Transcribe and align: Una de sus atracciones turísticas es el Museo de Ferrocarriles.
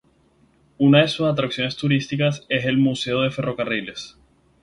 Una 0.79 1.01
de 1.01 1.07
sus 1.09 1.27
atracciones 1.27 1.75
turísticas 1.75 2.43
es 2.49 2.65
el 2.65 2.79
Museo 2.79 3.21
de 3.21 3.29
Ferrocarriles. 3.29 4.17